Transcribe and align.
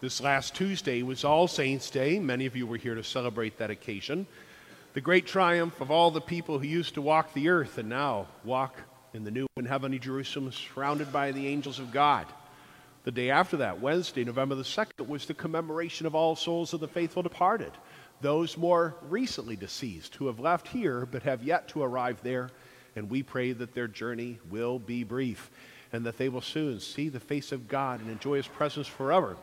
This 0.00 0.22
last 0.22 0.54
Tuesday 0.54 1.02
was 1.02 1.24
All 1.24 1.46
Saints' 1.46 1.90
Day. 1.90 2.18
Many 2.18 2.46
of 2.46 2.56
you 2.56 2.66
were 2.66 2.78
here 2.78 2.94
to 2.94 3.04
celebrate 3.04 3.58
that 3.58 3.68
occasion. 3.68 4.26
The 4.94 5.02
great 5.02 5.26
triumph 5.26 5.78
of 5.82 5.90
all 5.90 6.10
the 6.10 6.22
people 6.22 6.58
who 6.58 6.66
used 6.66 6.94
to 6.94 7.02
walk 7.02 7.34
the 7.34 7.50
earth 7.50 7.76
and 7.76 7.90
now 7.90 8.26
walk 8.42 8.76
in 9.12 9.24
the 9.24 9.30
new 9.30 9.46
and 9.58 9.68
heavenly 9.68 9.98
Jerusalem 9.98 10.52
surrounded 10.52 11.12
by 11.12 11.32
the 11.32 11.46
angels 11.46 11.78
of 11.78 11.92
God. 11.92 12.26
The 13.04 13.10
day 13.10 13.28
after 13.28 13.58
that, 13.58 13.82
Wednesday, 13.82 14.24
November 14.24 14.54
the 14.54 14.62
2nd, 14.62 15.06
was 15.06 15.26
the 15.26 15.34
commemoration 15.34 16.06
of 16.06 16.14
all 16.14 16.34
souls 16.34 16.72
of 16.72 16.80
the 16.80 16.88
faithful 16.88 17.22
departed, 17.22 17.72
those 18.22 18.56
more 18.56 18.94
recently 19.10 19.54
deceased 19.54 20.14
who 20.14 20.28
have 20.28 20.40
left 20.40 20.66
here 20.68 21.04
but 21.04 21.24
have 21.24 21.42
yet 21.42 21.68
to 21.68 21.82
arrive 21.82 22.22
there. 22.22 22.48
And 22.96 23.10
we 23.10 23.22
pray 23.22 23.52
that 23.52 23.74
their 23.74 23.86
journey 23.86 24.38
will 24.48 24.78
be 24.78 25.04
brief 25.04 25.50
and 25.92 26.06
that 26.06 26.16
they 26.16 26.30
will 26.30 26.40
soon 26.40 26.80
see 26.80 27.10
the 27.10 27.20
face 27.20 27.52
of 27.52 27.68
God 27.68 28.00
and 28.00 28.08
enjoy 28.08 28.36
his 28.36 28.48
presence 28.48 28.86
forever. 28.86 29.36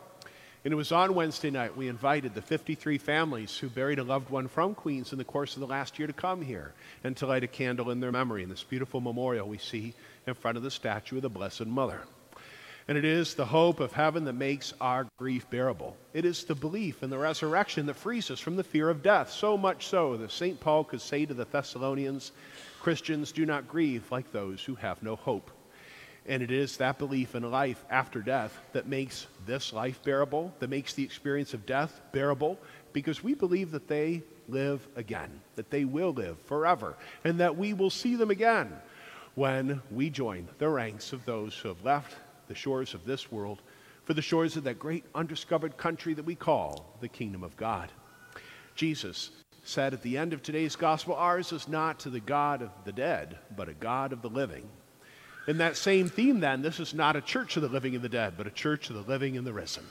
And 0.63 0.73
it 0.73 0.75
was 0.75 0.91
on 0.91 1.13
Wednesday 1.13 1.49
night 1.49 1.77
we 1.77 1.87
invited 1.87 2.33
the 2.33 2.41
53 2.41 2.97
families 2.97 3.57
who 3.57 3.69
buried 3.69 3.99
a 3.99 4.03
loved 4.03 4.29
one 4.29 4.47
from 4.47 4.75
Queens 4.75 5.11
in 5.11 5.17
the 5.17 5.23
course 5.23 5.55
of 5.55 5.59
the 5.59 5.67
last 5.67 5.99
year 5.99 6.07
to 6.07 6.13
come 6.13 6.41
here 6.41 6.73
and 7.03 7.15
to 7.17 7.27
light 7.27 7.43
a 7.43 7.47
candle 7.47 7.91
in 7.91 7.99
their 7.99 8.11
memory 8.11 8.43
in 8.43 8.49
this 8.49 8.63
beautiful 8.63 8.99
memorial 8.99 9.47
we 9.47 9.59
see 9.59 9.93
in 10.25 10.33
front 10.33 10.57
of 10.57 10.63
the 10.63 10.71
statue 10.71 11.17
of 11.17 11.21
the 11.21 11.29
Blessed 11.29 11.67
Mother. 11.67 12.01
And 12.89 12.97
it 12.97 13.05
is 13.05 13.33
the 13.33 13.45
hope 13.45 13.81
of 13.81 13.91
heaven 13.91 14.23
that 14.25 14.33
makes 14.33 14.73
our 14.79 15.07
grief 15.17 15.49
bearable. 15.49 15.97
It 16.13 16.23
is 16.23 16.45
the 16.45 16.55
belief 16.55 17.03
in 17.03 17.09
the 17.09 17.17
resurrection 17.17 17.85
that 17.85 17.95
frees 17.95 18.31
us 18.31 18.39
from 18.39 18.55
the 18.55 18.63
fear 18.63 18.89
of 18.89 19.03
death, 19.03 19.29
so 19.29 19.57
much 19.57 19.87
so 19.87 20.15
that 20.17 20.31
St. 20.31 20.57
Paul 20.59 20.85
could 20.85 21.01
say 21.01 21.25
to 21.25 21.33
the 21.33 21.45
Thessalonians, 21.45 22.31
Christians 22.79 23.33
do 23.33 23.45
not 23.45 23.67
grieve 23.67 24.09
like 24.09 24.31
those 24.31 24.63
who 24.63 24.75
have 24.75 25.03
no 25.03 25.17
hope. 25.17 25.51
And 26.27 26.43
it 26.43 26.51
is 26.51 26.77
that 26.77 26.97
belief 26.97 27.35
in 27.35 27.49
life 27.49 27.83
after 27.89 28.21
death 28.21 28.57
that 28.73 28.87
makes 28.87 29.27
this 29.45 29.71
life 29.71 30.03
bearable, 30.03 30.53
that 30.59 30.69
makes 30.69 30.93
the 30.93 31.03
experience 31.03 31.53
of 31.53 31.65
death 31.65 32.01
bearable, 32.11 32.59
because 32.91 33.23
we 33.23 33.33
believe 33.33 33.71
that 33.71 33.87
they 33.87 34.23
live 34.49 34.85
again, 34.95 35.29
that 35.55 35.69
they 35.69 35.85
will 35.85 36.11
live 36.11 36.37
forever, 36.41 36.95
and 37.23 37.39
that 37.39 37.57
we 37.57 37.73
will 37.73 37.89
see 37.89 38.15
them 38.15 38.31
again 38.31 38.71
when 39.35 39.81
we 39.91 40.09
join 40.09 40.47
the 40.57 40.67
ranks 40.67 41.13
of 41.13 41.23
those 41.25 41.55
who 41.55 41.69
have 41.69 41.85
left 41.85 42.15
the 42.47 42.55
shores 42.55 42.93
of 42.93 43.05
this 43.05 43.31
world 43.31 43.61
for 44.03 44.13
the 44.13 44.21
shores 44.21 44.55
of 44.55 44.63
that 44.63 44.79
great 44.79 45.03
undiscovered 45.13 45.77
country 45.77 46.13
that 46.13 46.25
we 46.25 46.33
call 46.33 46.97
the 47.01 47.09
kingdom 47.09 47.43
of 47.43 47.55
God. 47.57 47.91
Jesus 48.73 49.31
said 49.63 49.93
at 49.93 50.01
the 50.01 50.17
end 50.17 50.31
of 50.31 50.41
today's 50.41 50.77
gospel, 50.77 51.13
Ours 51.13 51.51
is 51.51 51.67
not 51.67 51.99
to 51.99 52.09
the 52.09 52.21
God 52.21 52.61
of 52.61 52.69
the 52.85 52.93
dead, 52.93 53.37
but 53.55 53.67
a 53.67 53.73
God 53.73 54.13
of 54.13 54.21
the 54.21 54.29
living. 54.29 54.67
In 55.47 55.57
that 55.59 55.77
same 55.77 56.09
theme, 56.09 56.41
then, 56.41 56.61
this 56.61 56.79
is 56.79 56.93
not 56.93 57.15
a 57.15 57.21
church 57.21 57.55
of 57.55 57.63
the 57.63 57.69
living 57.69 57.95
and 57.95 58.03
the 58.03 58.09
dead, 58.09 58.33
but 58.37 58.47
a 58.47 58.51
church 58.51 58.89
of 58.89 58.95
the 58.95 59.09
living 59.09 59.37
and 59.37 59.47
the 59.47 59.53
risen. 59.53 59.85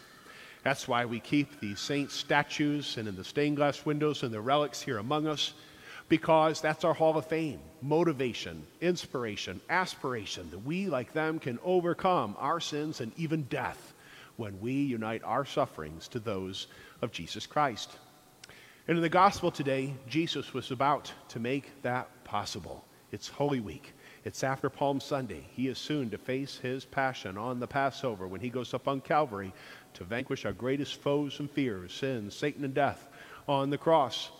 That's 0.62 0.87
why 0.87 1.05
we 1.07 1.19
keep 1.19 1.61
the 1.61 1.75
saint 1.77 2.11
statues 2.11 2.99
and 2.99 3.09
in 3.09 3.17
the 3.17 3.25
stained 3.25 3.57
glass 3.57 3.87
windows 3.87 4.23
and 4.23 4.34
the 4.34 4.41
relics 4.41 4.83
here 4.83 4.99
among 4.99 5.27
us 5.27 5.55
because 6.09 6.61
that's 6.61 6.84
our 6.84 6.95
hall 6.95 7.17
of 7.17 7.27
fame 7.27 7.61
motivation, 7.83 8.67
inspiration, 8.81 9.61
aspiration 9.71 10.51
that 10.51 10.65
we, 10.65 10.87
like 10.87 11.12
them, 11.12 11.39
can 11.39 11.59
overcome 11.62 12.34
our 12.39 12.59
sins 12.59 13.01
and 13.01 13.12
even 13.17 13.43
death 13.45 13.95
when 14.37 14.59
we 14.61 14.73
unite 14.73 15.23
our 15.25 15.45
sufferings 15.45 16.09
to 16.09 16.19
those 16.19 16.67
of 17.01 17.12
Jesus 17.12 17.47
Christ. 17.47 17.97
And 18.89 18.97
in 18.97 19.03
the 19.03 19.09
gospel 19.09 19.51
today, 19.51 19.95
Jesus 20.09 20.53
was 20.53 20.71
about 20.71 21.12
to 21.29 21.39
make 21.39 21.71
that 21.83 22.25
possible. 22.25 22.84
It's 23.12 23.29
Holy 23.29 23.61
Week. 23.61 23.93
It's 24.27 24.43
after 24.43 24.69
Palm 24.69 24.99
Sunday. 24.99 25.47
He 25.53 25.69
is 25.69 25.79
soon 25.79 26.11
to 26.11 26.19
face 26.19 26.59
his 26.59 26.85
passion 26.85 27.39
on 27.39 27.61
the 27.61 27.67
Passover 27.69 28.27
when 28.27 28.41
he 28.41 28.49
goes 28.49 28.75
up 28.75 28.89
on 28.89 29.01
Calvary 29.01 29.55
to 29.95 30.03
vanquish 30.03 30.45
our 30.45 30.53
greatest 30.53 31.01
foes 31.01 31.39
and 31.39 31.49
fears, 31.49 31.93
sin, 31.93 32.29
Satan, 32.33 32.65
and 32.65 32.75
death 32.75 33.07
on 33.47 33.71
the 33.71 33.79
cross. 33.79 34.33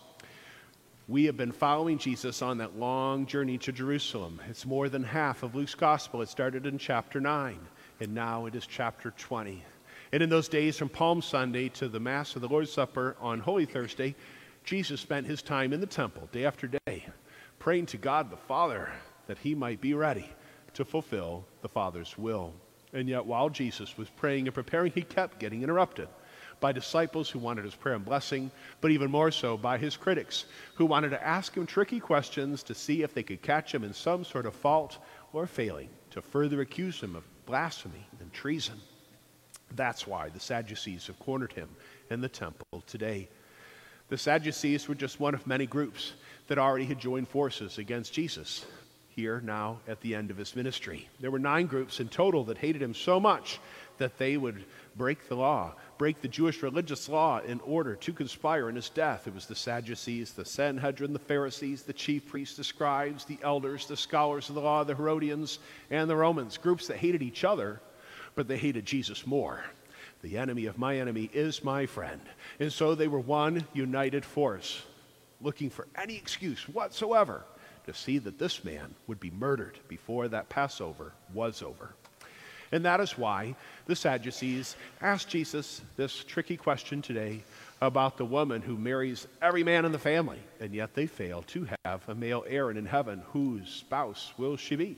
We 1.07 1.27
have 1.27 1.37
been 1.37 1.53
following 1.53 1.99
Jesus 1.99 2.43
on 2.43 2.59
that 2.59 2.77
long 2.77 3.27
journey 3.27 3.59
to 3.59 3.71
Jerusalem. 3.71 4.41
It's 4.51 4.67
more 4.67 4.89
than 4.89 5.05
half 5.05 5.45
of 5.45 5.55
Luke's 5.55 5.77
gospel. 5.77 6.21
It 6.21 6.31
started 6.31 6.67
in 6.67 6.79
chapter 6.79 7.21
9, 7.21 7.57
and 8.01 8.13
now 8.13 8.47
it 8.47 8.57
is 8.57 8.67
chapter 8.67 9.13
20. 9.17 9.63
And 10.11 10.21
in 10.21 10.29
those 10.29 10.49
days 10.49 10.77
from 10.77 10.89
Palm 10.89 11.23
Sunday 11.23 11.69
to 11.69 11.87
the 11.87 12.01
Mass 12.01 12.35
of 12.35 12.43
the 12.43 12.49
Lord's 12.49 12.73
Supper 12.73 13.17
on 13.21 13.39
Holy 13.39 13.67
Thursday, 13.67 14.17
Jesus 14.65 15.01
spent 15.01 15.29
his 15.29 15.43
time 15.43 15.73
in 15.73 15.79
the 15.79 15.87
temple 15.87 16.29
day 16.33 16.45
after 16.45 16.67
day, 16.67 17.07
praying 17.61 17.87
to 17.87 17.99
God 17.99 18.33
the 18.33 18.37
Father 18.37 18.91
that 19.27 19.39
he 19.39 19.55
might 19.55 19.81
be 19.81 19.95
ready 19.95 20.29
to 20.75 20.85
fulfill 20.85 21.45
the 21.63 21.69
Father's 21.69 22.17
will. 22.19 22.53
And 22.93 23.09
yet, 23.09 23.27
while 23.27 23.51
Jesus 23.51 23.97
was 23.99 24.09
praying 24.09 24.47
and 24.47 24.55
preparing, 24.55 24.93
he 24.93 25.03
kept 25.03 25.39
getting 25.39 25.63
interrupted 25.63 26.09
by 26.61 26.73
disciples 26.73 27.29
who 27.29 27.39
wanted 27.39 27.65
his 27.65 27.75
prayer 27.75 27.97
and 27.97 28.05
blessing, 28.05 28.51
but 28.81 28.91
even 28.91 29.11
more 29.11 29.31
so 29.31 29.57
by 29.57 29.77
his 29.77 29.97
critics 29.97 30.47
who 30.75 30.87
wanted 30.87 31.11
to 31.11 31.27
ask 31.27 31.55
him 31.55 31.67
tricky 31.67 32.01
questions 32.01 32.63
to 32.63 32.75
see 32.75 33.03
if 33.03 33.13
they 33.13 33.23
could 33.23 33.43
catch 33.43 33.75
him 33.75 33.85
in 33.85 33.93
some 33.93 34.25
sort 34.25 34.47
of 34.47 34.55
fault 34.55 34.99
or 35.33 35.47
failing 35.47 35.89
to 36.11 36.23
further 36.23 36.61
accuse 36.61 37.01
him 37.01 37.15
of 37.17 37.25
blasphemy 37.45 38.07
and 38.21 38.33
treason. 38.33 38.81
That's 39.75 40.07
why 40.07 40.31
the 40.31 40.41
Sadducees 40.41 41.07
have 41.09 41.19
cornered 41.19 41.53
him 41.53 41.69
in 42.11 42.21
the 42.21 42.29
temple 42.29 42.83
today. 42.87 43.29
The 44.09 44.17
Sadducees 44.17 44.89
were 44.89 44.95
just 44.95 45.21
one 45.21 45.35
of 45.35 45.47
many 45.47 45.67
groups 45.67 46.13
that 46.47 46.59
already 46.59 46.85
had 46.85 47.01
joined 47.01 47.29
forces 47.29 47.79
against 47.79 48.13
Jesus 48.13 48.65
here 49.17 49.41
now 49.41 49.79
at 49.89 49.99
the 50.03 50.15
end 50.15 50.31
of 50.31 50.37
his 50.37 50.55
ministry. 50.55 51.09
There 51.21 51.31
were 51.31 51.39
nine 51.39 51.67
groups 51.67 52.01
in 52.01 52.09
total 52.09 52.45
that 52.45 52.59
hated 52.59 52.83
him 52.83 52.93
so 52.93 53.19
much 53.19 53.59
that 53.97 54.19
they 54.19 54.37
would 54.37 54.63
break 54.95 55.27
the 55.27 55.35
law, 55.35 55.73
break 55.97 56.21
the 56.21 56.29
Jewish 56.29 56.63
religious 56.63 57.09
law 57.09 57.41
in 57.41 57.59
order 57.61 57.97
to 57.97 58.13
conspire 58.13 58.69
in 58.69 58.77
his 58.77 58.91
death. 58.91 59.27
It 59.27 59.33
was 59.33 59.47
the 59.47 59.55
Sadducees, 59.55 60.35
the 60.35 60.45
Sanhedrin, 60.45 61.15
the 61.15 61.19
Pharisees, 61.19 61.83
the 61.83 61.95
chief 61.95 62.27
priests, 62.27 62.59
the 62.59 62.65
scribes, 62.65 63.25
the 63.25 63.39
elders, 63.43 63.87
the 63.87 63.97
scholars 63.97 64.51
of 64.51 64.55
the 64.55 64.61
law, 64.61 64.85
the 64.85 64.95
Herodians, 64.95 65.61
and 65.91 66.11
the 66.11 66.17
Romans, 66.17 66.59
groups 66.59 66.87
that 66.89 66.99
hated 66.99 67.23
each 67.23 67.43
other, 67.43 67.81
but 68.35 68.47
they 68.47 68.59
hated 68.59 68.85
Jesus 68.85 69.27
more. 69.27 69.65
The 70.21 70.37
enemy 70.37 70.67
of 70.67 70.77
my 70.77 70.99
enemy 70.99 71.31
is 71.33 71.65
my 71.65 71.87
friend. 71.87 72.21
And 72.61 72.71
so 72.71 72.95
they 72.95 73.09
were 73.09 73.21
one 73.21 73.67
united 73.73 74.27
force, 74.27 74.83
looking 75.41 75.71
for 75.71 75.87
any 75.97 76.17
excuse 76.17 76.69
whatsoever 76.69 77.45
to 77.87 77.95
see 77.95 78.19
that 78.19 78.39
this 78.39 78.65
man 78.65 78.95
would 79.07 79.21
be 79.21 79.31
murdered 79.31 79.79
before 79.89 80.29
that 80.29 80.49
Passover 80.49 81.13
was 81.33 81.63
over. 81.63 81.95
And 82.73 82.85
that 82.85 83.01
is 83.01 83.17
why 83.17 83.55
the 83.87 83.95
Sadducees 83.95 84.77
asked 85.01 85.29
Jesus 85.29 85.81
this 85.97 86.25
tricky 86.25 86.57
question 86.57 87.01
today 87.01 87.43
about 87.81 88.17
the 88.17 88.25
woman 88.25 88.61
who 88.61 88.77
marries 88.77 89.29
every 89.41 89.63
man 89.63 89.85
in 89.85 89.93
the 89.93 89.99
family, 89.99 90.41
and 90.61 90.75
yet 90.75 90.95
they 90.95 91.07
fail 91.07 91.43
to 91.43 91.69
have 91.85 92.09
a 92.09 92.15
male 92.15 92.45
heir 92.49 92.71
in 92.71 92.87
heaven. 92.87 93.23
Whose 93.33 93.69
spouse 93.69 94.33
will 94.37 94.57
she 94.57 94.77
be? 94.77 94.97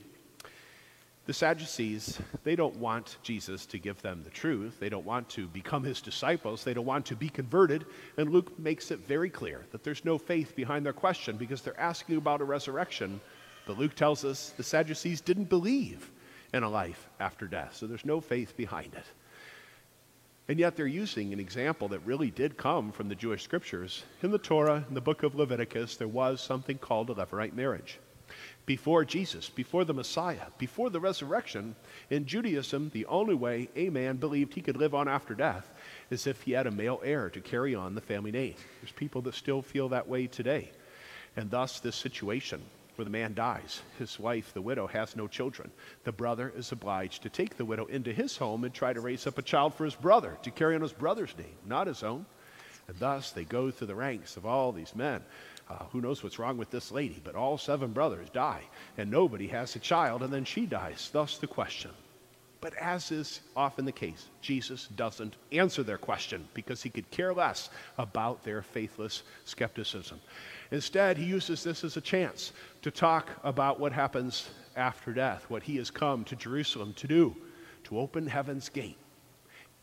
The 1.29 1.33
Sadducees, 1.33 2.19
they 2.43 2.55
don't 2.55 2.77
want 2.77 3.19
Jesus 3.21 3.67
to 3.67 3.77
give 3.77 4.01
them 4.01 4.23
the 4.23 4.31
truth. 4.31 4.79
They 4.79 4.89
don't 4.89 5.05
want 5.05 5.29
to 5.29 5.45
become 5.45 5.83
his 5.83 6.01
disciples. 6.01 6.63
They 6.63 6.73
don't 6.73 6.87
want 6.87 7.05
to 7.05 7.15
be 7.15 7.29
converted. 7.29 7.85
And 8.17 8.31
Luke 8.31 8.57
makes 8.57 8.89
it 8.89 9.05
very 9.07 9.29
clear 9.29 9.63
that 9.71 9.83
there's 9.83 10.03
no 10.03 10.17
faith 10.17 10.55
behind 10.55 10.83
their 10.83 10.91
question 10.91 11.37
because 11.37 11.61
they're 11.61 11.79
asking 11.79 12.17
about 12.17 12.41
a 12.41 12.45
resurrection. 12.45 13.21
But 13.67 13.77
Luke 13.77 13.93
tells 13.93 14.25
us 14.25 14.55
the 14.57 14.63
Sadducees 14.63 15.21
didn't 15.21 15.49
believe 15.49 16.09
in 16.51 16.63
a 16.63 16.69
life 16.69 17.07
after 17.19 17.45
death. 17.45 17.75
So 17.75 17.85
there's 17.85 18.05
no 18.05 18.21
faith 18.21 18.57
behind 18.57 18.95
it. 18.95 19.05
And 20.47 20.57
yet 20.57 20.75
they're 20.75 20.87
using 20.87 21.31
an 21.31 21.39
example 21.39 21.89
that 21.89 21.99
really 22.07 22.31
did 22.31 22.57
come 22.57 22.91
from 22.91 23.07
the 23.07 23.13
Jewish 23.13 23.43
scriptures. 23.43 24.03
In 24.23 24.31
the 24.31 24.39
Torah, 24.39 24.83
in 24.89 24.95
the 24.95 24.99
book 24.99 25.21
of 25.21 25.35
Leviticus, 25.35 25.95
there 25.95 26.07
was 26.07 26.41
something 26.41 26.79
called 26.79 27.11
a 27.11 27.13
Levirate 27.13 27.53
marriage. 27.53 27.99
Before 28.65 29.03
Jesus, 29.03 29.49
before 29.49 29.85
the 29.85 29.93
Messiah, 29.93 30.47
before 30.57 30.89
the 30.89 30.99
resurrection, 30.99 31.75
in 32.09 32.25
Judaism, 32.25 32.91
the 32.93 33.05
only 33.07 33.35
way 33.35 33.69
a 33.75 33.89
man 33.89 34.17
believed 34.17 34.53
he 34.53 34.61
could 34.61 34.77
live 34.77 34.93
on 34.93 35.07
after 35.07 35.33
death 35.33 35.69
is 36.09 36.27
if 36.27 36.41
he 36.43 36.51
had 36.51 36.67
a 36.67 36.71
male 36.71 37.01
heir 37.03 37.29
to 37.29 37.41
carry 37.41 37.73
on 37.73 37.95
the 37.95 38.01
family 38.01 38.31
name. 38.31 38.55
There's 38.81 38.91
people 38.91 39.21
that 39.23 39.35
still 39.35 39.61
feel 39.61 39.89
that 39.89 40.07
way 40.07 40.27
today. 40.27 40.71
And 41.35 41.49
thus, 41.49 41.79
this 41.79 41.95
situation 41.95 42.61
where 42.99 43.05
the 43.05 43.11
man 43.11 43.33
dies. 43.33 43.81
His 43.97 44.19
wife, 44.19 44.53
the 44.53 44.61
widow, 44.61 44.85
has 44.87 45.15
no 45.15 45.25
children. 45.25 45.71
The 46.03 46.11
brother 46.11 46.51
is 46.53 46.73
obliged 46.73 47.23
to 47.23 47.29
take 47.29 47.55
the 47.55 47.63
widow 47.63 47.85
into 47.85 48.11
his 48.11 48.35
home 48.35 48.65
and 48.65 48.73
try 48.73 48.91
to 48.91 48.99
raise 48.99 49.25
up 49.25 49.37
a 49.37 49.41
child 49.41 49.73
for 49.73 49.85
his 49.85 49.95
brother, 49.95 50.37
to 50.43 50.51
carry 50.51 50.75
on 50.75 50.81
his 50.81 50.91
brother's 50.91 51.33
name, 51.37 51.55
not 51.65 51.87
his 51.87 52.03
own. 52.03 52.25
And 52.89 52.97
thus 52.99 53.31
they 53.31 53.45
go 53.45 53.71
through 53.71 53.87
the 53.87 53.95
ranks 53.95 54.35
of 54.35 54.45
all 54.45 54.73
these 54.73 54.93
men. 54.95 55.21
Uh, 55.69 55.83
who 55.91 56.01
knows 56.01 56.23
what's 56.23 56.39
wrong 56.39 56.57
with 56.57 56.71
this 56.71 56.91
lady? 56.91 57.21
But 57.23 57.35
all 57.35 57.57
seven 57.57 57.91
brothers 57.91 58.29
die, 58.29 58.63
and 58.97 59.11
nobody 59.11 59.47
has 59.47 59.75
a 59.75 59.79
child, 59.79 60.23
and 60.23 60.33
then 60.33 60.45
she 60.45 60.65
dies. 60.65 61.09
Thus 61.13 61.37
the 61.37 61.47
question. 61.47 61.91
But 62.61 62.73
as 62.75 63.11
is 63.11 63.39
often 63.55 63.85
the 63.85 63.91
case, 63.91 64.27
Jesus 64.41 64.87
doesn't 64.95 65.37
answer 65.51 65.81
their 65.81 65.97
question 65.97 66.45
because 66.53 66.83
he 66.83 66.89
could 66.89 67.09
care 67.09 67.33
less 67.33 67.69
about 67.97 68.43
their 68.43 68.61
faithless 68.61 69.23
skepticism. 69.45 70.19
Instead, 70.71 71.17
he 71.17 71.25
uses 71.25 71.63
this 71.63 71.83
as 71.83 71.95
a 71.95 72.01
chance 72.01 72.51
to 72.81 72.91
talk 72.91 73.29
about 73.43 73.79
what 73.79 73.93
happens 73.93 74.49
after 74.75 75.13
death, 75.13 75.45
what 75.49 75.63
he 75.63 75.77
has 75.77 75.89
come 75.89 76.25
to 76.25 76.35
Jerusalem 76.35 76.93
to 76.95 77.07
do, 77.07 77.35
to 77.85 77.97
open 77.97 78.27
heaven's 78.27 78.67
gate. 78.67 78.97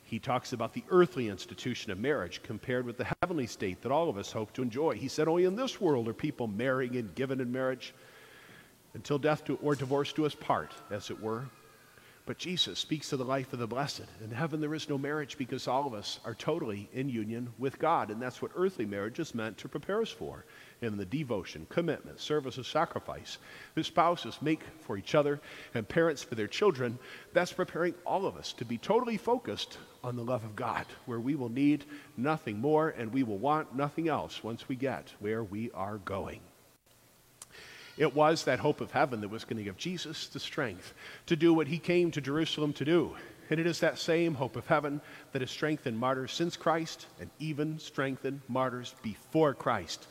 He 0.07 0.21
talks 0.21 0.53
about 0.53 0.73
the 0.73 0.85
earthly 0.89 1.29
institution 1.29 1.91
of 1.91 1.99
marriage 1.99 2.41
compared 2.45 2.87
with 2.87 2.97
the 2.97 3.13
heavenly 3.21 3.49
state 3.49 3.83
that 3.83 3.91
all 3.91 4.09
of 4.09 4.17
us 4.17 4.31
hope 4.31 4.53
to 4.53 4.63
enjoy. 4.63 4.95
He 4.95 5.09
said, 5.09 5.27
Only 5.27 5.45
in 5.45 5.57
this 5.57 5.81
world 5.81 6.07
are 6.07 6.15
people 6.15 6.47
marrying 6.47 6.95
and 6.95 7.13
given 7.17 7.41
in 7.41 7.51
marriage 7.51 7.93
until 8.95 9.19
death 9.19 9.43
or 9.61 9.75
divorce 9.75 10.13
do 10.13 10.25
us 10.25 10.37
part, 10.37 10.73
as 10.91 11.11
it 11.11 11.21
were. 11.21 11.47
But 12.27 12.39
Jesus 12.39 12.81
speaks 12.81 13.13
of 13.13 13.21
the 13.21 13.25
life 13.25 13.53
of 13.53 13.61
the 13.61 13.69
blessed. 13.69 14.03
In 14.21 14.33
heaven, 14.33 14.61
there 14.61 14.75
is 14.75 14.89
no 14.89 14.99
marriage 14.99 15.39
because 15.39 15.69
all 15.69 15.87
of 15.87 15.95
us 15.95 16.19
are 16.25 16.35
totally 16.35 16.89
in 16.93 17.09
union 17.09 17.53
with 17.57 17.79
God. 17.79 18.11
And 18.11 18.21
that's 18.21 18.43
what 18.43 18.51
earthly 18.57 18.85
marriage 18.85 19.21
is 19.21 19.33
meant 19.33 19.57
to 19.59 19.69
prepare 19.69 20.03
us 20.03 20.11
for. 20.11 20.45
In 20.83 20.97
the 20.97 21.05
devotion, 21.05 21.69
commitment, 21.71 22.19
service 22.19 22.59
of 22.59 22.67
sacrifice 22.67 23.39
that 23.77 23.87
spouses 23.87 24.43
make 24.43 24.63
for 24.81 24.97
each 24.97 25.15
other 25.15 25.41
and 25.73 25.89
parents 25.89 26.25
for 26.25 26.35
their 26.35 26.49
children, 26.49 26.99
that's 27.33 27.53
preparing 27.53 27.95
all 28.05 28.27
of 28.27 28.37
us 28.37 28.53
to 28.55 28.65
be 28.65 28.77
totally 28.77 29.17
focused 29.17 29.79
on 30.03 30.17
the 30.17 30.25
love 30.25 30.43
of 30.43 30.57
God, 30.57 30.85
where 31.07 31.21
we 31.21 31.37
will 31.37 31.49
need 31.49 31.85
nothing 32.17 32.59
more 32.59 32.89
and 32.89 33.13
we 33.13 33.23
will 33.23 33.39
want 33.39 33.77
nothing 33.77 34.09
else 34.09 34.43
once 34.43 34.69
we 34.69 34.75
get 34.75 35.15
where 35.21 35.45
we 35.45 35.71
are 35.71 35.99
going. 35.99 36.41
It 37.97 38.15
was 38.15 38.45
that 38.45 38.59
hope 38.59 38.81
of 38.81 38.91
heaven 38.91 39.21
that 39.23 39.29
was 39.29 39.45
going 39.45 39.57
to 39.57 39.65
give 39.65 39.77
Jesus 39.77 40.27
the 40.27 40.41
strength 40.41 40.93
to 41.27 41.37
do 41.37 41.55
what 41.55 41.69
he 41.69 41.79
came 41.79 42.11
to 42.11 42.21
Jerusalem 42.21 42.73
to 42.75 42.85
do. 42.85 43.17
And 43.49 43.61
it 43.61 43.67
is 43.67 43.81
that 43.81 43.99
same 43.99 44.35
hope 44.35 44.57
of 44.57 44.67
heaven 44.67 45.01
that 45.33 45.41
has 45.41 45.51
strengthened 45.51 45.99
martyrs 45.99 46.33
since 46.33 46.57
Christ 46.57 47.07
and 47.21 47.31
even 47.39 47.79
strengthened 47.79 48.41
martyrs 48.49 48.95
before 49.03 49.55
Christ. 49.55 50.07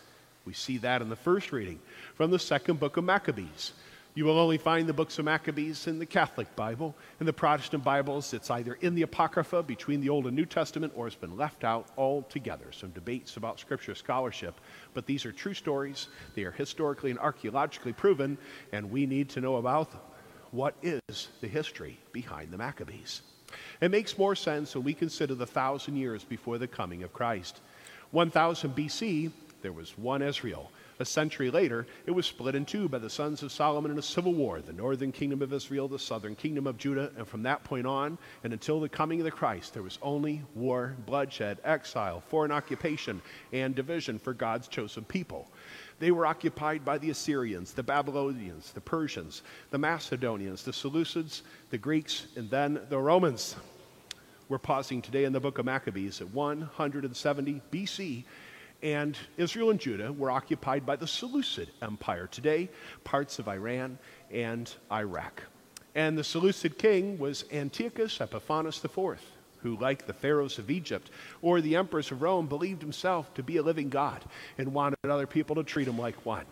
We 0.46 0.54
see 0.54 0.78
that 0.80 1.02
in 1.02 1.10
the 1.10 1.16
first 1.16 1.52
reading 1.52 1.80
from 2.16 2.32
the 2.32 2.40
second 2.40 2.80
book 2.80 2.98
of 2.98 3.04
Maccabees. 3.04 3.74
You 4.17 4.23
will 4.23 4.39
only 4.39 4.57
find 4.57 4.88
the 4.88 4.94
books 4.94 5.19
of 5.19 5.25
Maccabees 5.25 5.88
in 5.88 6.00
the 6.00 6.06
Catholic 6.06 6.56
Bible. 6.56 6.95
In 7.19 7.25
the 7.25 7.33
Protestant 7.33 7.83
Bibles, 7.83 8.33
it's 8.33 8.50
either 8.50 8.75
in 8.75 8.95
the 8.95 9.01
Apocrypha 9.01 9.62
between 9.62 10.00
the 10.00 10.07
Old 10.07 10.25
and 10.25 10.33
New 10.33 10.45
Testament 10.45 10.94
or 10.95 11.06
it's 11.06 11.17
been 11.17 11.35
left 11.35 11.65
out 11.65 11.89
altogether. 11.97 12.71
Some 12.71 12.91
debates 12.91 13.35
about 13.35 13.59
scripture 13.59 13.94
scholarship. 13.94 14.62
But 14.94 15.06
these 15.06 15.25
are 15.25 15.33
true 15.33 15.53
stories. 15.53 16.07
They 16.33 16.45
are 16.45 16.51
historically 16.51 17.12
and 17.12 17.19
archaeologically 17.19 17.91
proven, 17.91 18.38
and 18.71 18.89
we 18.89 19.06
need 19.06 19.27
to 19.31 19.41
know 19.41 19.57
about 19.57 19.91
them. 19.91 20.00
What 20.51 20.75
is 20.81 21.27
the 21.41 21.50
history 21.50 22.00
behind 22.13 22.51
the 22.51 22.57
Maccabees? 22.57 23.21
It 23.81 23.91
makes 23.91 24.17
more 24.17 24.35
sense 24.35 24.75
when 24.75 24.85
we 24.85 24.94
consider 24.94 25.35
the 25.35 25.45
thousand 25.45 25.97
years 25.97 26.23
before 26.23 26.57
the 26.57 26.69
coming 26.69 27.03
of 27.03 27.12
Christ. 27.12 27.59
1000 28.12 28.73
BC, 28.73 29.33
there 29.62 29.73
was 29.73 29.97
one 29.97 30.21
Israel. 30.21 30.71
A 30.97 31.06
century 31.06 31.51
later, 31.51 31.86
it 32.06 32.12
was 32.12 32.25
split 32.25 32.56
in 32.56 32.63
two 32.63 32.88
by 32.88 33.00
the 33.00 33.09
sons 33.09 33.44
of 33.44 33.51
Solomon 33.51 33.92
in 33.92 34.00
a 34.00 34.01
civil 34.01 34.33
war 34.33 34.62
the 34.62 34.71
northern 34.71 35.12
kingdom 35.12 35.42
of 35.42 35.51
Israel, 35.51 35.89
the 35.89 36.00
southern 36.00 36.36
kingdom 36.36 36.65
of 36.68 36.77
Judah. 36.77 37.12
And 37.18 37.27
from 37.27 37.44
that 37.44 37.65
point 37.65 37.86
on, 37.86 38.18
and 38.45 38.53
until 38.53 38.80
the 38.80 38.88
coming 38.88 39.19
of 39.19 39.25
the 39.25 39.31
Christ, 39.31 39.74
there 39.74 39.83
was 39.83 40.00
only 40.01 40.42
war, 40.53 40.95
bloodshed, 41.06 41.59
exile, 41.65 42.21
foreign 42.21 42.51
occupation, 42.51 43.21
and 43.51 43.75
division 43.75 44.18
for 44.18 44.33
God's 44.33 44.69
chosen 44.69 45.03
people. 45.03 45.51
They 46.00 46.12
were 46.12 46.25
occupied 46.25 46.86
by 46.86 46.98
the 46.98 47.09
Assyrians, 47.09 47.74
the 47.74 47.83
Babylonians, 47.83 48.71
the 48.71 48.81
Persians, 48.81 49.44
the 49.71 49.77
Macedonians, 49.77 50.63
the 50.63 50.71
Seleucids, 50.71 51.41
the 51.71 51.77
Greeks, 51.77 52.27
and 52.38 52.50
then 52.50 52.80
the 52.89 53.00
Romans. 53.00 53.57
We're 54.48 54.59
pausing 54.59 55.01
today 55.01 55.25
in 55.25 55.33
the 55.33 55.39
book 55.39 55.57
of 55.57 55.65
Maccabees 55.65 56.21
at 56.21 56.31
170 56.33 57.62
BC 57.71 58.24
and 58.86 59.18
Israel 59.36 59.72
and 59.72 59.80
Judah 59.80 60.14
were 60.14 60.30
occupied 60.30 60.86
by 60.86 60.96
the 60.96 61.08
Seleucid 61.08 61.72
Empire, 61.82 62.28
today 62.28 62.70
parts 63.04 63.40
of 63.40 63.48
Iran 63.48 63.98
and 64.32 64.72
Iraq. 64.92 65.42
And 65.96 66.16
the 66.16 66.24
Seleucid 66.24 66.78
king 66.78 67.18
was 67.18 67.46
Antiochus 67.52 68.22
Epiphanes 68.22 68.86
IV, 68.86 69.20
who, 69.64 69.76
like 69.78 70.06
the 70.06 70.14
pharaohs 70.14 70.60
of 70.60 70.70
Egypt 70.70 71.10
or 71.42 71.62
the 71.62 71.76
emperors 71.76 72.12
of 72.12 72.22
Rome, 72.22 72.46
believed 72.46 72.84
himself 72.84 73.34
to 73.34 73.42
be 73.42 73.58
a 73.58 73.64
living 73.64 73.90
God 73.90 74.24
and 74.60 74.72
wanted 74.72 75.00
other 75.10 75.26
people 75.26 75.56
to 75.56 75.64
treat 75.64 75.88
him 75.88 75.98
like 75.98 76.24
one. 76.24 76.46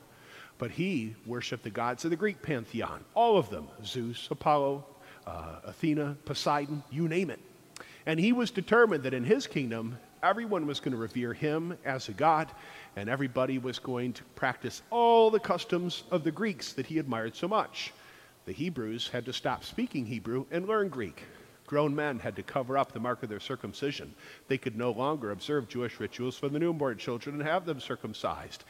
But 0.58 0.72
he 0.72 1.16
worshiped 1.28 1.64
the 1.64 1.70
gods 1.70 2.04
of 2.04 2.10
the 2.10 2.18
Greek 2.18 2.42
pantheon, 2.42 3.06
all 3.14 3.38
of 3.38 3.52
them 3.52 3.68
Zeus, 3.86 4.28
Apollo, 4.32 4.84
uh, 5.28 5.60
Athena, 5.66 6.18
Poseidon, 6.26 6.82
you 6.90 7.08
name 7.08 7.30
it. 7.30 7.40
And 8.08 8.20
he 8.20 8.34
was 8.34 8.50
determined 8.50 9.04
that 9.04 9.14
in 9.14 9.24
his 9.24 9.46
kingdom, 9.46 10.00
everyone 10.24 10.66
was 10.66 10.80
going 10.80 10.94
to 10.94 10.98
revere 10.98 11.34
him 11.34 11.78
as 11.84 12.08
a 12.08 12.14
god, 12.14 12.50
and 12.96 13.10
everybody 13.10 13.58
was 13.58 13.78
going 13.78 14.14
to 14.14 14.24
practice 14.36 14.82
all 14.90 15.30
the 15.30 15.40
customs 15.40 16.04
of 16.12 16.24
the 16.24 16.32
Greeks 16.32 16.72
that 16.74 16.86
he 16.86 16.98
admired 16.98 17.36
so 17.36 17.48
much. 17.48 17.94
The 18.46 18.54
Hebrews 18.54 19.10
had 19.10 19.26
to 19.26 19.34
stop 19.34 19.66
speaking 19.66 20.06
Hebrew 20.06 20.46
and 20.50 20.66
learn 20.66 20.88
Greek. 20.88 21.24
Grown 21.68 21.94
men 21.94 22.20
had 22.20 22.36
to 22.38 22.44
cover 22.44 22.78
up 22.78 22.92
the 22.92 23.00
mark 23.00 23.22
of 23.22 23.30
their 23.30 23.40
circumcision. 23.40 24.16
They 24.48 24.58
could 24.58 24.78
no 24.78 24.92
longer 24.92 25.32
observe 25.32 25.68
Jewish 25.68 26.00
rituals 26.00 26.38
for 26.38 26.50
the 26.50 26.60
newborn 26.60 26.98
children 26.98 27.40
and 27.40 27.48
have 27.48 27.66
them 27.66 27.80
circumcised. 27.80 28.64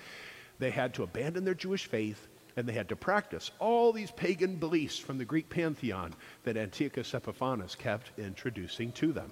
They 0.59 0.71
had 0.71 0.93
to 0.95 1.03
abandon 1.03 1.45
their 1.45 1.53
Jewish 1.53 1.85
faith 1.85 2.27
and 2.55 2.67
they 2.67 2.73
had 2.73 2.89
to 2.89 2.95
practice 2.95 3.49
all 3.59 3.91
these 3.91 4.11
pagan 4.11 4.57
beliefs 4.57 4.99
from 4.99 5.17
the 5.17 5.25
Greek 5.25 5.49
pantheon 5.49 6.13
that 6.43 6.55
Antiochus 6.55 7.13
Epiphanes 7.13 7.73
kept 7.73 8.11
introducing 8.19 8.91
to 8.93 9.11
them 9.11 9.31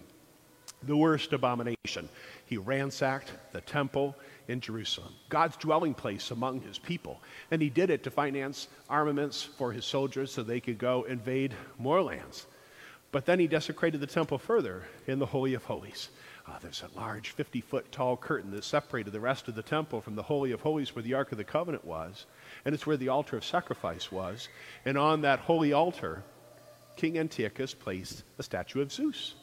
the 0.83 0.97
worst 0.97 1.33
abomination. 1.33 2.09
He 2.45 2.57
ransacked 2.57 3.31
the 3.51 3.61
temple 3.61 4.15
in 4.47 4.59
Jerusalem, 4.59 5.13
God's 5.29 5.55
dwelling 5.57 5.93
place 5.93 6.31
among 6.31 6.61
his 6.61 6.77
people. 6.77 7.21
And 7.51 7.61
he 7.61 7.69
did 7.69 7.89
it 7.89 8.03
to 8.03 8.11
finance 8.11 8.67
armaments 8.89 9.43
for 9.43 9.71
his 9.71 9.85
soldiers 9.85 10.31
so 10.31 10.43
they 10.43 10.59
could 10.59 10.77
go 10.77 11.03
invade 11.03 11.53
more 11.77 12.01
lands. 12.01 12.47
But 13.11 13.25
then 13.25 13.39
he 13.39 13.47
desecrated 13.47 13.99
the 13.99 14.07
temple 14.07 14.37
further 14.37 14.83
in 15.05 15.19
the 15.19 15.25
Holy 15.25 15.53
of 15.53 15.65
Holies. 15.65 16.09
Uh, 16.47 16.57
there's 16.59 16.83
a 16.83 16.99
large 16.99 17.29
50 17.31 17.61
foot 17.61 17.91
tall 17.91 18.17
curtain 18.17 18.51
that 18.51 18.63
separated 18.63 19.11
the 19.11 19.19
rest 19.19 19.47
of 19.47 19.55
the 19.55 19.61
temple 19.61 20.01
from 20.01 20.15
the 20.15 20.23
Holy 20.23 20.51
of 20.51 20.61
Holies 20.61 20.95
where 20.95 21.03
the 21.03 21.13
Ark 21.13 21.31
of 21.31 21.37
the 21.37 21.43
Covenant 21.43 21.85
was. 21.85 22.25
And 22.65 22.73
it's 22.73 22.87
where 22.87 22.97
the 22.97 23.09
altar 23.09 23.37
of 23.37 23.45
sacrifice 23.45 24.11
was. 24.11 24.49
And 24.85 24.97
on 24.97 25.21
that 25.21 25.39
holy 25.39 25.71
altar, 25.73 26.23
King 26.95 27.19
Antiochus 27.19 27.73
placed 27.73 28.23
a 28.39 28.43
statue 28.43 28.81
of 28.81 28.91
Zeus 28.91 29.35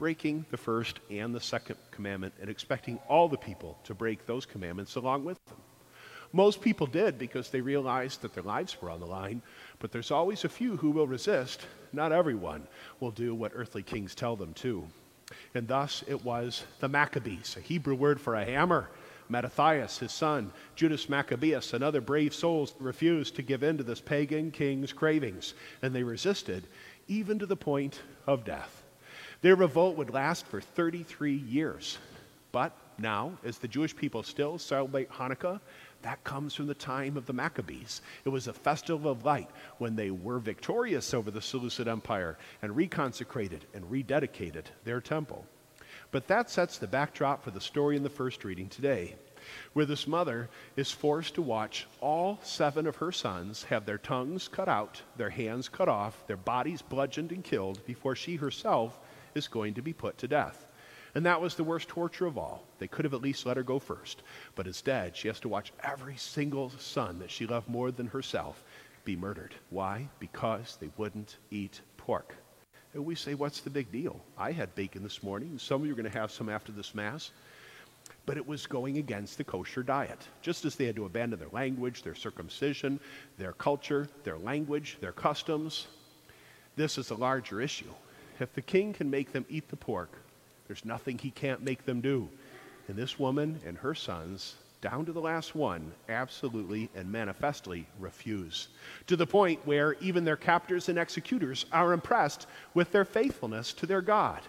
breaking 0.00 0.46
the 0.50 0.56
first 0.56 0.98
and 1.10 1.34
the 1.34 1.40
second 1.42 1.76
commandment 1.90 2.32
and 2.40 2.48
expecting 2.48 2.98
all 3.06 3.28
the 3.28 3.36
people 3.36 3.76
to 3.84 3.92
break 3.92 4.24
those 4.24 4.46
commandments 4.46 4.96
along 4.96 5.26
with 5.26 5.38
them. 5.44 5.58
Most 6.32 6.62
people 6.62 6.86
did 6.86 7.18
because 7.18 7.50
they 7.50 7.60
realized 7.60 8.22
that 8.22 8.32
their 8.32 8.42
lives 8.42 8.80
were 8.80 8.88
on 8.88 9.00
the 9.00 9.06
line, 9.06 9.42
but 9.78 9.92
there's 9.92 10.10
always 10.10 10.42
a 10.42 10.48
few 10.48 10.78
who 10.78 10.90
will 10.90 11.06
resist. 11.06 11.66
Not 11.92 12.12
everyone 12.12 12.66
will 12.98 13.10
do 13.10 13.34
what 13.34 13.52
earthly 13.54 13.82
kings 13.82 14.14
tell 14.14 14.36
them 14.36 14.54
to. 14.54 14.88
And 15.54 15.68
thus 15.68 16.02
it 16.08 16.24
was 16.24 16.64
the 16.78 16.88
Maccabees, 16.88 17.56
a 17.58 17.60
Hebrew 17.60 17.94
word 17.94 18.18
for 18.18 18.36
a 18.36 18.44
hammer. 18.44 18.88
Mattathias, 19.28 19.98
his 19.98 20.12
son, 20.12 20.50
Judas 20.76 21.10
Maccabeus, 21.10 21.74
and 21.74 21.84
other 21.84 22.00
brave 22.00 22.32
souls 22.32 22.74
refused 22.80 23.36
to 23.36 23.42
give 23.42 23.62
in 23.62 23.76
to 23.76 23.84
this 23.84 24.00
pagan 24.00 24.50
king's 24.50 24.94
cravings, 24.94 25.52
and 25.82 25.94
they 25.94 26.04
resisted 26.04 26.64
even 27.06 27.38
to 27.38 27.44
the 27.44 27.54
point 27.54 28.00
of 28.26 28.46
death. 28.46 28.79
Their 29.42 29.56
revolt 29.56 29.96
would 29.96 30.12
last 30.12 30.46
for 30.46 30.60
33 30.60 31.32
years. 31.32 31.96
But 32.52 32.76
now, 32.98 33.38
as 33.42 33.56
the 33.56 33.68
Jewish 33.68 33.96
people 33.96 34.22
still 34.22 34.58
celebrate 34.58 35.10
Hanukkah, 35.10 35.60
that 36.02 36.22
comes 36.24 36.54
from 36.54 36.66
the 36.66 36.74
time 36.74 37.16
of 37.16 37.24
the 37.24 37.32
Maccabees. 37.32 38.02
It 38.26 38.28
was 38.28 38.48
a 38.48 38.52
festival 38.52 39.10
of 39.10 39.24
light 39.24 39.48
when 39.78 39.96
they 39.96 40.10
were 40.10 40.38
victorious 40.38 41.14
over 41.14 41.30
the 41.30 41.40
Seleucid 41.40 41.88
Empire 41.88 42.36
and 42.60 42.74
reconsecrated 42.74 43.60
and 43.72 43.84
rededicated 43.90 44.64
their 44.84 45.00
temple. 45.00 45.46
But 46.10 46.26
that 46.26 46.50
sets 46.50 46.76
the 46.76 46.86
backdrop 46.86 47.42
for 47.42 47.50
the 47.50 47.60
story 47.60 47.96
in 47.96 48.02
the 48.02 48.10
first 48.10 48.44
reading 48.44 48.68
today, 48.68 49.14
where 49.72 49.86
this 49.86 50.06
mother 50.06 50.50
is 50.76 50.90
forced 50.90 51.36
to 51.36 51.42
watch 51.42 51.86
all 52.00 52.40
seven 52.42 52.86
of 52.86 52.96
her 52.96 53.12
sons 53.12 53.62
have 53.64 53.86
their 53.86 53.98
tongues 53.98 54.48
cut 54.48 54.68
out, 54.68 55.00
their 55.16 55.30
hands 55.30 55.68
cut 55.68 55.88
off, 55.88 56.26
their 56.26 56.36
bodies 56.36 56.82
bludgeoned 56.82 57.32
and 57.32 57.44
killed 57.44 57.84
before 57.86 58.16
she 58.16 58.36
herself 58.36 58.98
is 59.34 59.48
going 59.48 59.74
to 59.74 59.82
be 59.82 59.92
put 59.92 60.18
to 60.18 60.28
death. 60.28 60.66
And 61.14 61.26
that 61.26 61.40
was 61.40 61.54
the 61.54 61.64
worst 61.64 61.88
torture 61.88 62.26
of 62.26 62.38
all. 62.38 62.64
They 62.78 62.86
could 62.86 63.04
have 63.04 63.14
at 63.14 63.22
least 63.22 63.46
let 63.46 63.56
her 63.56 63.62
go 63.62 63.78
first. 63.78 64.22
But 64.54 64.66
instead, 64.66 65.16
she 65.16 65.28
has 65.28 65.40
to 65.40 65.48
watch 65.48 65.72
every 65.82 66.16
single 66.16 66.70
son 66.70 67.18
that 67.18 67.30
she 67.30 67.46
loved 67.46 67.68
more 67.68 67.90
than 67.90 68.06
herself 68.06 68.62
be 69.04 69.16
murdered. 69.16 69.54
Why? 69.70 70.08
Because 70.18 70.76
they 70.80 70.90
wouldn't 70.96 71.38
eat 71.50 71.80
pork. 71.96 72.36
And 72.94 73.04
we 73.04 73.14
say, 73.14 73.34
what's 73.34 73.60
the 73.60 73.70
big 73.70 73.90
deal? 73.90 74.20
I 74.38 74.52
had 74.52 74.74
bacon 74.74 75.02
this 75.02 75.22
morning. 75.22 75.58
Some 75.58 75.80
of 75.80 75.86
you 75.86 75.92
are 75.92 75.96
going 75.96 76.10
to 76.10 76.18
have 76.18 76.30
some 76.30 76.48
after 76.48 76.72
this 76.72 76.94
Mass. 76.94 77.32
But 78.26 78.36
it 78.36 78.46
was 78.46 78.66
going 78.66 78.98
against 78.98 79.36
the 79.36 79.44
kosher 79.44 79.82
diet. 79.82 80.20
Just 80.42 80.64
as 80.64 80.76
they 80.76 80.86
had 80.86 80.96
to 80.96 81.04
abandon 81.04 81.38
their 81.38 81.48
language, 81.52 82.02
their 82.02 82.14
circumcision, 82.14 83.00
their 83.38 83.52
culture, 83.52 84.08
their 84.24 84.38
language, 84.38 84.98
their 85.00 85.12
customs, 85.12 85.86
this 86.76 86.98
is 86.98 87.10
a 87.10 87.14
larger 87.14 87.60
issue. 87.60 87.92
If 88.40 88.54
the 88.54 88.62
king 88.62 88.94
can 88.94 89.10
make 89.10 89.32
them 89.32 89.44
eat 89.50 89.68
the 89.68 89.76
pork, 89.76 90.18
there's 90.66 90.84
nothing 90.84 91.18
he 91.18 91.30
can't 91.30 91.62
make 91.62 91.84
them 91.84 92.00
do. 92.00 92.28
And 92.88 92.96
this 92.96 93.18
woman 93.18 93.60
and 93.66 93.76
her 93.76 93.94
sons, 93.94 94.54
down 94.80 95.04
to 95.04 95.12
the 95.12 95.20
last 95.20 95.54
one, 95.54 95.92
absolutely 96.08 96.88
and 96.94 97.12
manifestly 97.12 97.86
refuse. 97.98 98.68
To 99.08 99.16
the 99.16 99.26
point 99.26 99.60
where 99.66 99.92
even 100.00 100.24
their 100.24 100.36
captors 100.36 100.88
and 100.88 100.98
executors 100.98 101.66
are 101.70 101.92
impressed 101.92 102.46
with 102.72 102.90
their 102.92 103.04
faithfulness 103.04 103.74
to 103.74 103.86
their 103.86 104.00
God. 104.00 104.40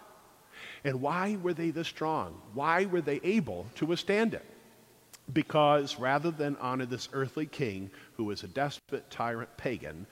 And 0.86 1.02
why 1.02 1.38
were 1.42 1.54
they 1.54 1.72
this 1.72 1.90
strong? 1.90 2.42
Why 2.54 2.86
were 2.86 3.02
they 3.02 3.20
able 3.24 3.66
to 3.76 3.86
withstand 3.86 4.34
it? 4.34 4.46
Because 5.34 6.00
rather 6.00 6.32
than 6.32 6.56
honor 6.58 6.86
this 6.86 7.10
earthly 7.14 7.46
king 7.46 7.90
who 8.16 8.24
was 8.24 8.44
a 8.44 8.48
despot, 8.48 9.10
tyrant, 9.10 9.56
pagan, 9.58 10.08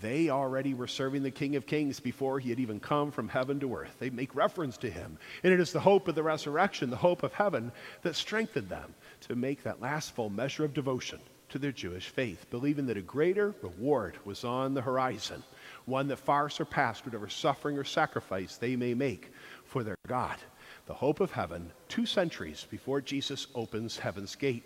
they 0.00 0.30
already 0.30 0.74
were 0.74 0.86
serving 0.86 1.22
the 1.22 1.30
King 1.30 1.56
of 1.56 1.66
Kings 1.66 2.00
before 2.00 2.38
he 2.38 2.50
had 2.50 2.60
even 2.60 2.80
come 2.80 3.10
from 3.10 3.28
heaven 3.28 3.60
to 3.60 3.74
earth. 3.74 3.94
They 3.98 4.10
make 4.10 4.34
reference 4.34 4.76
to 4.78 4.90
him. 4.90 5.18
And 5.42 5.52
it 5.52 5.60
is 5.60 5.72
the 5.72 5.80
hope 5.80 6.08
of 6.08 6.14
the 6.14 6.22
resurrection, 6.22 6.90
the 6.90 6.96
hope 6.96 7.22
of 7.22 7.32
heaven, 7.32 7.72
that 8.02 8.16
strengthened 8.16 8.68
them 8.68 8.94
to 9.22 9.36
make 9.36 9.62
that 9.62 9.80
last 9.80 10.14
full 10.14 10.30
measure 10.30 10.64
of 10.64 10.74
devotion 10.74 11.20
to 11.50 11.58
their 11.58 11.72
Jewish 11.72 12.08
faith, 12.08 12.46
believing 12.50 12.86
that 12.86 12.96
a 12.96 13.02
greater 13.02 13.54
reward 13.62 14.16
was 14.24 14.44
on 14.44 14.74
the 14.74 14.82
horizon, 14.82 15.42
one 15.84 16.08
that 16.08 16.16
far 16.16 16.48
surpassed 16.48 17.04
whatever 17.04 17.28
suffering 17.28 17.78
or 17.78 17.84
sacrifice 17.84 18.56
they 18.56 18.76
may 18.76 18.94
make 18.94 19.30
for 19.64 19.84
their 19.84 19.96
God. 20.08 20.36
The 20.86 20.94
hope 20.94 21.20
of 21.20 21.30
heaven, 21.30 21.70
two 21.88 22.06
centuries 22.06 22.66
before 22.70 23.00
Jesus 23.00 23.46
opens 23.54 23.98
heaven's 23.98 24.34
gate. 24.34 24.64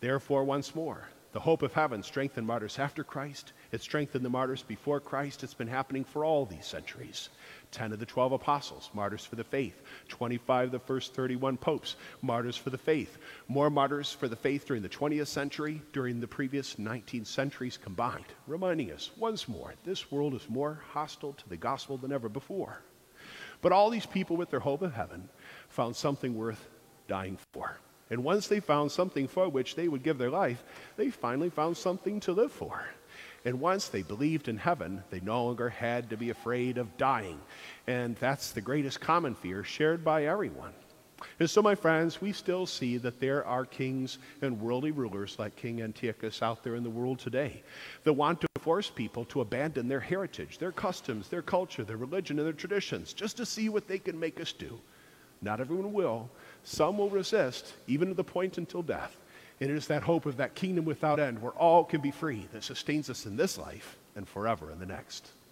Therefore, 0.00 0.44
once 0.44 0.74
more, 0.74 1.08
the 1.32 1.40
hope 1.40 1.62
of 1.62 1.72
heaven 1.72 2.02
strengthened 2.02 2.46
martyrs 2.46 2.78
after 2.78 3.04
Christ. 3.04 3.52
It 3.70 3.82
strengthened 3.82 4.24
the 4.24 4.30
martyrs 4.30 4.62
before 4.62 4.98
Christ. 4.98 5.44
It's 5.44 5.54
been 5.54 5.68
happening 5.68 6.02
for 6.02 6.24
all 6.24 6.44
these 6.44 6.66
centuries. 6.66 7.28
10 7.70 7.92
of 7.92 8.00
the 8.00 8.06
12 8.06 8.32
apostles, 8.32 8.90
martyrs 8.92 9.24
for 9.24 9.36
the 9.36 9.44
faith. 9.44 9.80
25 10.08 10.66
of 10.66 10.72
the 10.72 10.78
first 10.80 11.14
31 11.14 11.56
popes, 11.56 11.94
martyrs 12.20 12.56
for 12.56 12.70
the 12.70 12.78
faith. 12.78 13.18
More 13.46 13.70
martyrs 13.70 14.12
for 14.12 14.26
the 14.26 14.34
faith 14.34 14.66
during 14.66 14.82
the 14.82 14.88
20th 14.88 15.28
century, 15.28 15.80
during 15.92 16.18
the 16.18 16.26
previous 16.26 16.78
19 16.78 17.24
centuries 17.24 17.76
combined, 17.76 18.26
reminding 18.48 18.90
us 18.90 19.10
once 19.16 19.48
more 19.48 19.74
this 19.84 20.10
world 20.10 20.34
is 20.34 20.48
more 20.48 20.80
hostile 20.90 21.34
to 21.34 21.48
the 21.48 21.56
gospel 21.56 21.96
than 21.96 22.12
ever 22.12 22.28
before. 22.28 22.82
But 23.62 23.72
all 23.72 23.90
these 23.90 24.06
people, 24.06 24.36
with 24.36 24.50
their 24.50 24.60
hope 24.60 24.82
of 24.82 24.94
heaven, 24.94 25.28
found 25.68 25.94
something 25.94 26.34
worth 26.34 26.68
dying 27.06 27.38
for. 27.52 27.78
And 28.10 28.24
once 28.24 28.48
they 28.48 28.60
found 28.60 28.90
something 28.90 29.28
for 29.28 29.48
which 29.48 29.76
they 29.76 29.88
would 29.88 30.02
give 30.02 30.18
their 30.18 30.30
life, 30.30 30.62
they 30.96 31.10
finally 31.10 31.50
found 31.50 31.76
something 31.76 32.20
to 32.20 32.32
live 32.32 32.52
for. 32.52 32.84
And 33.44 33.60
once 33.60 33.88
they 33.88 34.02
believed 34.02 34.48
in 34.48 34.58
heaven, 34.58 35.02
they 35.10 35.20
no 35.20 35.44
longer 35.44 35.70
had 35.70 36.10
to 36.10 36.16
be 36.16 36.30
afraid 36.30 36.76
of 36.76 36.96
dying. 36.98 37.40
And 37.86 38.16
that's 38.16 38.50
the 38.50 38.60
greatest 38.60 39.00
common 39.00 39.34
fear 39.34 39.64
shared 39.64 40.04
by 40.04 40.26
everyone. 40.26 40.72
And 41.38 41.48
so, 41.48 41.62
my 41.62 41.74
friends, 41.74 42.20
we 42.20 42.32
still 42.32 42.66
see 42.66 42.96
that 42.98 43.20
there 43.20 43.44
are 43.44 43.64
kings 43.64 44.18
and 44.42 44.60
worldly 44.60 44.90
rulers 44.90 45.38
like 45.38 45.56
King 45.56 45.82
Antiochus 45.82 46.42
out 46.42 46.62
there 46.62 46.74
in 46.74 46.82
the 46.82 46.90
world 46.90 47.18
today 47.18 47.62
that 48.04 48.12
want 48.12 48.40
to 48.40 48.46
force 48.60 48.90
people 48.90 49.24
to 49.26 49.40
abandon 49.40 49.88
their 49.88 50.00
heritage, 50.00 50.58
their 50.58 50.72
customs, 50.72 51.28
their 51.28 51.42
culture, 51.42 51.84
their 51.84 51.96
religion, 51.96 52.38
and 52.38 52.46
their 52.46 52.54
traditions 52.54 53.12
just 53.12 53.36
to 53.36 53.46
see 53.46 53.68
what 53.68 53.86
they 53.86 53.98
can 53.98 54.18
make 54.18 54.40
us 54.40 54.52
do. 54.52 54.78
Not 55.42 55.60
everyone 55.60 55.92
will, 55.92 56.28
some 56.64 56.98
will 56.98 57.10
resist, 57.10 57.74
even 57.86 58.08
to 58.08 58.14
the 58.14 58.24
point 58.24 58.58
until 58.58 58.82
death. 58.82 59.16
And 59.60 59.70
it 59.70 59.76
is 59.76 59.86
that 59.88 60.02
hope 60.02 60.26
of 60.26 60.38
that 60.38 60.54
kingdom 60.54 60.84
without 60.84 61.20
end 61.20 61.40
where 61.40 61.52
all 61.52 61.84
can 61.84 62.00
be 62.00 62.10
free 62.10 62.46
that 62.52 62.64
sustains 62.64 63.10
us 63.10 63.26
in 63.26 63.36
this 63.36 63.58
life 63.58 63.96
and 64.16 64.28
forever 64.28 64.70
in 64.70 64.78
the 64.78 64.86
next. 64.86 65.32